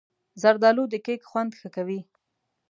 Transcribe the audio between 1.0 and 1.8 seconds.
کیک خوند ښه